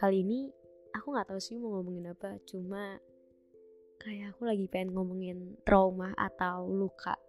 Kali 0.00 0.24
ini 0.24 0.48
aku 0.96 1.12
nggak 1.12 1.28
tahu 1.28 1.40
sih 1.44 1.60
mau 1.60 1.76
ngomongin 1.76 2.08
apa, 2.16 2.40
cuma 2.48 2.96
kayak 4.00 4.32
aku 4.32 4.48
lagi 4.48 4.64
pengen 4.64 4.96
ngomongin 4.96 5.60
trauma 5.60 6.16
atau 6.16 6.64
luka. 6.64 7.20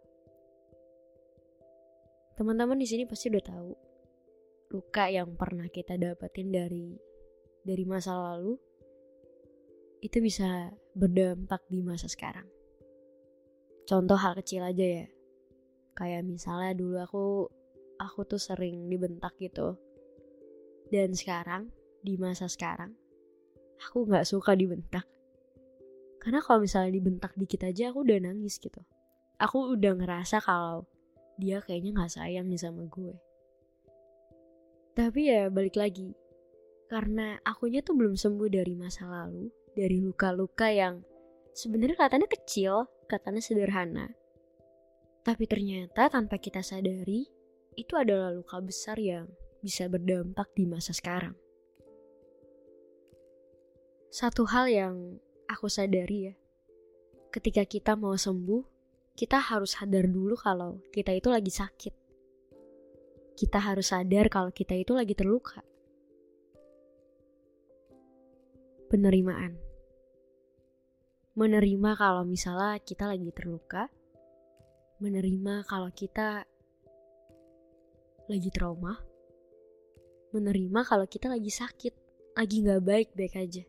Teman-teman 2.39 2.79
di 2.79 2.87
sini 2.87 3.03
pasti 3.03 3.27
udah 3.27 3.43
tahu 3.43 3.69
luka 4.71 5.11
yang 5.11 5.35
pernah 5.35 5.67
kita 5.67 5.99
dapetin 5.99 6.47
dari 6.47 6.95
dari 7.59 7.83
masa 7.83 8.15
lalu 8.15 8.55
itu 9.99 10.23
bisa 10.23 10.71
berdampak 10.95 11.67
di 11.67 11.83
masa 11.83 12.07
sekarang. 12.07 12.47
Contoh 13.83 14.15
hal 14.15 14.39
kecil 14.39 14.63
aja 14.63 15.03
ya. 15.03 15.07
Kayak 15.91 16.23
misalnya 16.23 16.71
dulu 16.71 16.95
aku 17.03 17.25
aku 17.99 18.19
tuh 18.23 18.39
sering 18.39 18.87
dibentak 18.87 19.35
gitu. 19.43 19.75
Dan 20.87 21.11
sekarang 21.11 21.80
di 22.01 22.17
masa 22.17 22.49
sekarang 22.49 22.93
aku 23.87 24.05
nggak 24.05 24.25
suka 24.29 24.53
dibentak. 24.53 25.05
Karena 26.21 26.37
kalau 26.37 26.61
misalnya 26.61 26.93
dibentak 26.93 27.33
dikit 27.33 27.65
aja 27.65 27.89
aku 27.89 28.05
udah 28.05 28.21
nangis 28.21 28.61
gitu. 28.61 28.77
Aku 29.41 29.73
udah 29.73 29.97
ngerasa 29.97 30.37
kalau 30.37 30.85
dia 31.41 31.65
kayaknya 31.65 31.97
nggak 31.97 32.13
sayang 32.13 32.45
nih 32.45 32.61
sama 32.61 32.85
gue. 32.85 33.17
Tapi 34.93 35.33
ya 35.33 35.49
balik 35.49 35.81
lagi, 35.81 36.13
karena 36.91 37.41
akunya 37.41 37.81
tuh 37.81 37.97
belum 37.97 38.13
sembuh 38.13 38.49
dari 38.53 38.77
masa 38.77 39.09
lalu, 39.09 39.49
dari 39.73 39.97
luka-luka 39.97 40.69
yang 40.69 41.01
sebenarnya 41.57 42.05
katanya 42.05 42.27
kecil, 42.29 42.85
katanya 43.09 43.41
sederhana. 43.41 44.13
Tapi 45.25 45.47
ternyata 45.49 46.11
tanpa 46.11 46.37
kita 46.37 46.61
sadari, 46.61 47.25
itu 47.79 47.93
adalah 47.97 48.29
luka 48.29 48.61
besar 48.61 48.99
yang 48.99 49.25
bisa 49.63 49.89
berdampak 49.89 50.51
di 50.53 50.69
masa 50.69 50.91
sekarang. 50.93 51.33
Satu 54.11 54.43
hal 54.51 54.67
yang 54.67 54.95
aku 55.47 55.71
sadari 55.71 56.29
ya, 56.29 56.33
ketika 57.31 57.63
kita 57.63 57.95
mau 57.95 58.19
sembuh, 58.19 58.61
kita 59.15 59.39
harus 59.39 59.79
sadar 59.79 60.05
dulu 60.05 60.35
kalau 60.35 60.83
kita 60.91 61.15
itu 61.15 61.31
lagi 61.31 61.49
sakit 61.49 62.01
kita 63.41 63.57
harus 63.57 63.89
sadar 63.89 64.29
kalau 64.29 64.53
kita 64.53 64.77
itu 64.77 64.93
lagi 64.93 65.17
terluka. 65.17 65.65
Penerimaan. 68.91 69.57
Menerima 71.33 71.91
kalau 71.97 72.21
misalnya 72.21 72.77
kita 72.83 73.09
lagi 73.09 73.33
terluka. 73.33 73.89
Menerima 75.01 75.65
kalau 75.65 75.89
kita 75.89 76.45
lagi 78.29 78.49
trauma. 78.53 79.01
Menerima 80.37 80.79
kalau 80.85 81.09
kita 81.09 81.25
lagi 81.31 81.49
sakit, 81.49 81.93
lagi 82.37 82.61
gak 82.61 82.85
baik-baik 82.85 83.41
aja. 83.41 83.63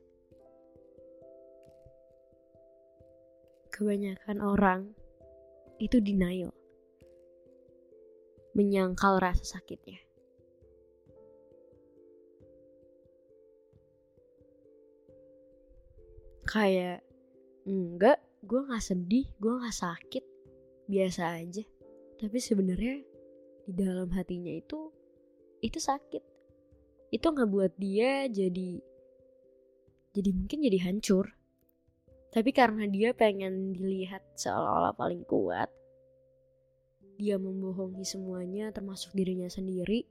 Kebanyakan 3.73 4.45
orang 4.45 4.93
itu 5.81 5.97
denial 5.99 6.53
menyangkal 8.53 9.17
rasa 9.17 9.59
sakitnya. 9.59 9.97
Kayak, 16.45 17.01
enggak, 17.65 18.21
gue 18.45 18.61
gak 18.69 18.85
sedih, 18.85 19.25
gue 19.41 19.55
gak 19.57 19.73
sakit, 19.73 20.25
biasa 20.85 21.41
aja. 21.41 21.65
Tapi 22.21 22.39
sebenarnya 22.39 23.01
di 23.65 23.73
dalam 23.73 24.13
hatinya 24.13 24.53
itu, 24.53 24.93
itu 25.65 25.81
sakit. 25.81 26.21
Itu 27.13 27.29
nggak 27.33 27.49
buat 27.49 27.73
dia 27.77 28.29
jadi, 28.29 28.81
jadi 30.13 30.31
mungkin 30.35 30.59
jadi 30.61 30.79
hancur. 30.93 31.42
Tapi 32.33 32.51
karena 32.57 32.89
dia 32.89 33.13
pengen 33.13 33.77
dilihat 33.77 34.25
seolah-olah 34.41 34.97
paling 34.97 35.21
kuat, 35.29 35.69
dia 37.21 37.37
membohongi 37.37 38.09
semuanya 38.09 38.73
termasuk 38.73 39.13
dirinya 39.13 39.53
sendiri. 39.53 40.09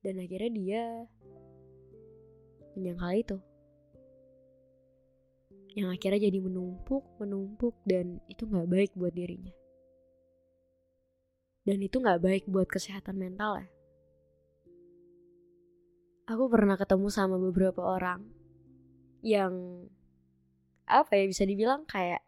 Dan 0.00 0.24
akhirnya 0.24 0.50
dia 0.56 0.82
menyangkal 2.72 3.12
itu. 3.20 3.38
Yang 5.76 5.88
akhirnya 6.00 6.20
jadi 6.32 6.38
menumpuk 6.40 7.04
menumpuk 7.20 7.76
dan 7.84 8.16
itu 8.32 8.48
nggak 8.48 8.68
baik 8.68 8.90
buat 8.96 9.12
dirinya. 9.12 9.52
Dan 11.68 11.84
itu 11.84 12.00
nggak 12.00 12.20
baik 12.24 12.44
buat 12.48 12.68
kesehatan 12.68 13.20
mental 13.20 13.60
ya. 13.60 13.68
Aku 16.32 16.48
pernah 16.48 16.80
ketemu 16.80 17.12
sama 17.12 17.36
beberapa 17.36 17.84
orang 17.84 18.24
yang 19.20 19.52
apa 20.84 21.16
ya 21.16 21.24
bisa 21.24 21.48
dibilang 21.48 21.88
kayak 21.88 22.20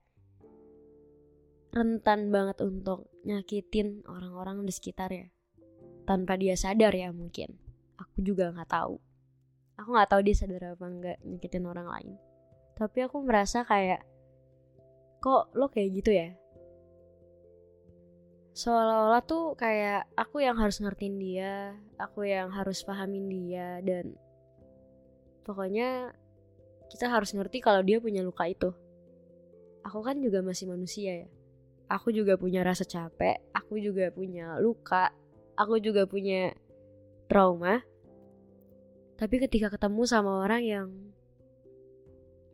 rentan 1.76 2.32
banget 2.32 2.56
untuk 2.64 3.12
nyakitin 3.28 4.00
orang-orang 4.08 4.64
di 4.64 4.72
sekitar 4.72 5.12
ya 5.12 5.28
tanpa 6.08 6.38
dia 6.38 6.54
sadar 6.56 6.94
ya 6.94 7.12
mungkin. 7.12 7.52
Aku 8.00 8.22
juga 8.24 8.48
nggak 8.54 8.70
tahu. 8.70 8.96
Aku 9.76 9.88
nggak 9.92 10.08
tahu 10.08 10.20
dia 10.24 10.36
sadar 10.38 10.72
apa 10.72 10.86
nggak 10.86 11.18
nyakitin 11.26 11.68
orang 11.68 11.88
lain. 11.90 12.14
Tapi 12.78 12.98
aku 13.04 13.20
merasa 13.20 13.66
kayak 13.66 14.00
kok 15.20 15.52
lo 15.52 15.68
kayak 15.68 15.90
gitu 16.00 16.10
ya? 16.14 16.32
Seolah-olah 18.56 19.20
tuh 19.28 19.52
kayak 19.52 20.08
aku 20.16 20.40
yang 20.40 20.56
harus 20.56 20.80
ngertiin 20.80 21.20
dia 21.20 21.76
aku 22.00 22.28
yang 22.28 22.52
harus 22.52 22.84
pahamin 22.84 23.28
dia 23.28 23.80
dan 23.84 24.16
pokoknya 25.44 26.12
kita 26.92 27.10
harus 27.10 27.34
ngerti 27.34 27.58
kalau 27.62 27.82
dia 27.82 27.98
punya 27.98 28.22
luka 28.22 28.46
itu. 28.46 28.70
Aku 29.86 30.02
kan 30.02 30.18
juga 30.18 30.42
masih 30.42 30.70
manusia 30.70 31.26
ya. 31.26 31.28
Aku 31.86 32.10
juga 32.10 32.34
punya 32.34 32.66
rasa 32.66 32.82
capek, 32.82 33.38
aku 33.54 33.78
juga 33.78 34.10
punya 34.10 34.58
luka, 34.58 35.14
aku 35.54 35.78
juga 35.78 36.02
punya 36.10 36.50
trauma. 37.30 37.86
Tapi 39.14 39.36
ketika 39.38 39.70
ketemu 39.70 40.02
sama 40.02 40.42
orang 40.42 40.62
yang 40.66 40.88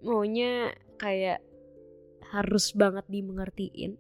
maunya 0.05 0.75
kayak 1.01 1.41
harus 2.33 2.73
banget 2.77 3.05
dimengertiin 3.09 3.97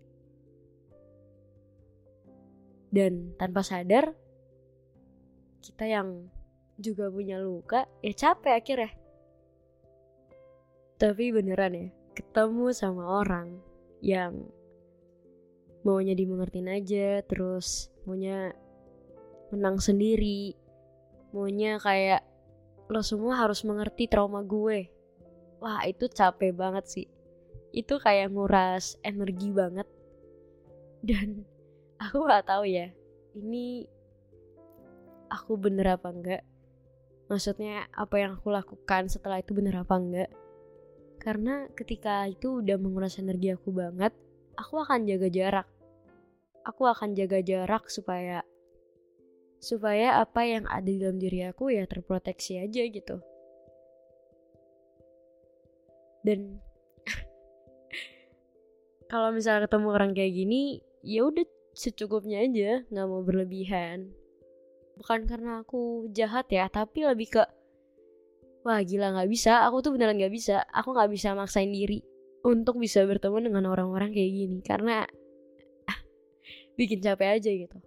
dan 2.92 3.32
tanpa 3.40 3.64
sadar 3.64 4.12
kita 5.64 5.88
yang 5.88 6.28
juga 6.76 7.08
punya 7.08 7.40
luka 7.40 7.88
ya 8.04 8.12
capek 8.12 8.60
akhirnya 8.60 8.90
tapi 11.02 11.34
beneran 11.34 11.74
ya 11.74 11.86
ketemu 12.14 12.70
sama 12.70 13.02
orang 13.02 13.58
yang 13.98 14.46
maunya 15.82 16.14
dimengertiin 16.14 16.70
aja 16.70 17.26
terus 17.26 17.90
maunya 18.06 18.54
menang 19.50 19.82
sendiri 19.82 20.54
maunya 21.34 21.82
kayak 21.82 22.22
lo 22.86 23.02
semua 23.02 23.40
harus 23.40 23.64
mengerti 23.64 24.06
trauma 24.06 24.44
gue. 24.46 24.86
Wah 25.64 25.80
itu 25.88 26.06
capek 26.12 26.52
banget 26.52 26.84
sih. 26.84 27.06
Itu 27.72 27.96
kayak 27.96 28.30
nguras 28.36 29.00
energi 29.00 29.48
banget. 29.48 29.88
Dan 31.00 31.42
aku 32.04 32.28
gak 32.28 32.46
tahu 32.46 32.68
ya 32.68 32.92
ini 33.32 33.88
aku 35.32 35.56
bener 35.56 35.96
apa 35.96 36.12
enggak? 36.12 36.42
Maksudnya 37.32 37.88
apa 37.96 38.20
yang 38.20 38.36
aku 38.36 38.52
lakukan 38.52 39.08
setelah 39.08 39.40
itu 39.40 39.56
bener 39.56 39.80
apa 39.80 39.96
enggak 39.96 40.30
karena 41.22 41.70
ketika 41.78 42.26
itu 42.26 42.58
udah 42.58 42.74
menguras 42.82 43.22
energi 43.22 43.54
aku 43.54 43.70
banget 43.70 44.10
aku 44.58 44.82
akan 44.82 45.06
jaga 45.06 45.30
jarak. 45.30 45.68
Aku 46.66 46.86
akan 46.86 47.14
jaga 47.14 47.38
jarak 47.42 47.86
supaya 47.86 48.42
supaya 49.62 50.18
apa 50.18 50.42
yang 50.42 50.66
ada 50.66 50.82
di 50.82 50.98
dalam 50.98 51.22
diri 51.22 51.46
aku 51.46 51.70
ya 51.70 51.86
terproteksi 51.86 52.58
aja 52.58 52.82
gitu. 52.90 53.22
Dan 56.26 56.58
kalau 59.10 59.30
misalnya 59.30 59.70
ketemu 59.70 59.88
orang 59.94 60.10
kayak 60.14 60.34
gini 60.34 60.82
ya 61.06 61.26
udah 61.26 61.46
secukupnya 61.74 62.46
aja 62.46 62.84
nggak 62.92 63.08
mau 63.08 63.24
berlebihan 63.26 64.12
bukan 65.00 65.24
karena 65.24 65.64
aku 65.64 66.06
jahat 66.12 66.46
ya 66.52 66.68
tapi 66.68 67.02
lebih 67.02 67.32
ke 67.32 67.42
wah 68.62 68.80
gila 68.82 69.14
nggak 69.14 69.30
bisa. 69.30 69.66
Aku 69.68 69.82
tuh 69.82 69.94
beneran 69.94 70.18
nggak 70.18 70.32
bisa. 70.32 70.62
Aku 70.70 70.94
nggak 70.94 71.10
bisa 71.10 71.34
maksain 71.34 71.70
diri 71.70 72.02
untuk 72.42 72.78
bisa 72.78 73.02
bertemu 73.06 73.50
dengan 73.50 73.64
orang-orang 73.70 74.10
kayak 74.14 74.32
gini. 74.32 74.58
Karena 74.62 75.06
ah, 75.90 75.98
bikin 76.78 77.02
capek 77.02 77.38
aja 77.38 77.50
gitu. 77.50 77.78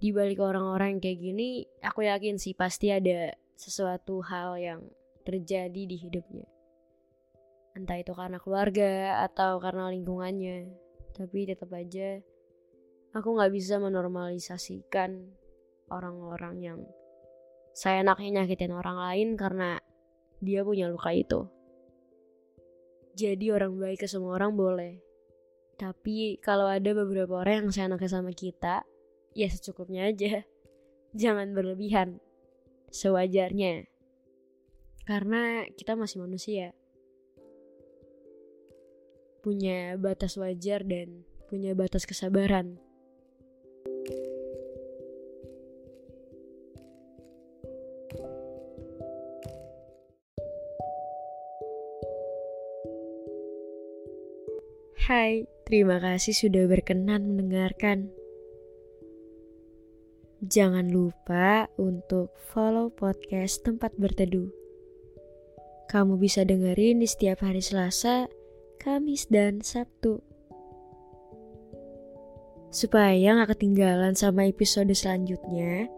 Di 0.00 0.16
balik 0.16 0.40
orang-orang 0.40 0.96
kayak 0.96 1.20
gini 1.20 1.68
aku 1.84 2.08
yakin 2.08 2.40
sih 2.40 2.56
pasti 2.56 2.88
ada 2.88 3.36
sesuatu 3.52 4.24
hal 4.24 4.56
yang 4.56 4.80
terjadi 5.28 5.82
di 5.84 5.96
hidupnya. 6.00 6.48
Entah 7.76 8.00
itu 8.00 8.16
karena 8.16 8.40
keluarga 8.40 9.20
atau 9.28 9.60
karena 9.60 9.92
lingkungannya. 9.92 10.72
Tapi 11.12 11.44
tetap 11.44 11.68
aja 11.76 12.16
aku 13.12 13.28
nggak 13.36 13.52
bisa 13.52 13.76
menormalisasikan 13.76 15.28
orang-orang 15.90 16.56
yang 16.62 16.80
saya 17.76 18.02
enaknya 18.02 18.42
nyakitin 18.42 18.74
orang 18.74 18.98
lain 18.98 19.28
karena 19.38 19.78
dia 20.40 20.64
punya 20.64 20.88
luka 20.88 21.12
itu. 21.12 21.46
Jadi 23.14 23.52
orang 23.52 23.76
baik 23.76 24.04
ke 24.04 24.08
semua 24.08 24.40
orang 24.40 24.56
boleh. 24.56 25.02
Tapi 25.76 26.40
kalau 26.40 26.68
ada 26.68 26.92
beberapa 26.92 27.40
orang 27.40 27.66
yang 27.66 27.70
saya 27.72 27.92
enaknya 27.92 28.10
sama 28.10 28.32
kita 28.32 28.84
ya 29.36 29.48
secukupnya 29.48 30.08
aja. 30.08 30.44
Jangan 31.20 31.52
berlebihan. 31.52 32.22
Sewajarnya. 32.90 33.86
Karena 35.06 35.66
kita 35.74 35.94
masih 35.98 36.22
manusia. 36.22 36.72
Punya 39.40 39.96
batas 39.96 40.36
wajar 40.36 40.84
dan 40.84 41.24
punya 41.48 41.72
batas 41.72 42.04
kesabaran. 42.04 42.78
Hai, 55.10 55.46
terima 55.66 55.98
kasih 55.98 56.34
sudah 56.34 56.70
berkenan 56.70 57.34
mendengarkan. 57.34 58.10
Jangan 60.40 60.88
lupa 60.88 61.66
untuk 61.76 62.32
follow 62.50 62.88
podcast 62.94 63.66
Tempat 63.66 63.94
Berteduh. 63.98 64.50
Kamu 65.90 66.16
bisa 66.16 66.46
dengerin 66.46 67.02
di 67.02 67.08
setiap 67.10 67.42
hari 67.42 67.58
Selasa 67.60 68.30
Kamis, 68.80 69.28
dan 69.28 69.60
Sabtu. 69.60 70.24
Supaya 72.72 73.36
gak 73.36 73.52
ketinggalan 73.58 74.16
sama 74.16 74.48
episode 74.48 74.88
selanjutnya, 74.96 75.92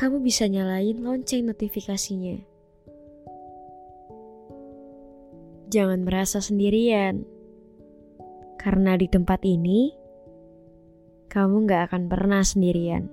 kamu 0.00 0.24
bisa 0.24 0.48
nyalain 0.48 0.96
lonceng 1.04 1.44
notifikasinya. 1.44 2.40
Jangan 5.68 6.00
merasa 6.08 6.40
sendirian, 6.40 7.28
karena 8.56 8.96
di 8.96 9.12
tempat 9.12 9.44
ini, 9.44 9.92
kamu 11.28 11.68
gak 11.68 11.92
akan 11.92 12.08
pernah 12.08 12.40
sendirian. 12.40 13.12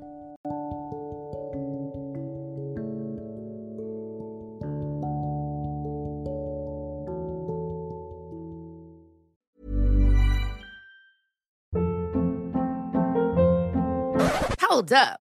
Hold 14.64 14.96
up. 14.96 15.27